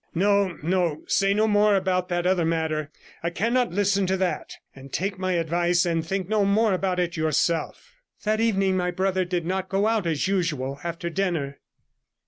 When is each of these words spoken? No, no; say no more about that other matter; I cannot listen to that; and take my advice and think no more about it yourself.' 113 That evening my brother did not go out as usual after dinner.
No, 0.15 0.57
no; 0.63 1.03
say 1.05 1.31
no 1.31 1.47
more 1.47 1.75
about 1.75 2.09
that 2.09 2.25
other 2.25 2.43
matter; 2.43 2.89
I 3.21 3.29
cannot 3.29 3.71
listen 3.71 4.07
to 4.07 4.17
that; 4.17 4.55
and 4.75 4.91
take 4.91 5.19
my 5.19 5.33
advice 5.33 5.85
and 5.85 6.03
think 6.03 6.27
no 6.27 6.43
more 6.43 6.73
about 6.73 6.99
it 6.99 7.15
yourself.' 7.15 7.97
113 8.23 8.23
That 8.25 8.41
evening 8.43 8.77
my 8.77 8.89
brother 8.89 9.25
did 9.25 9.45
not 9.45 9.69
go 9.69 9.85
out 9.85 10.07
as 10.07 10.27
usual 10.27 10.79
after 10.83 11.11
dinner. 11.11 11.59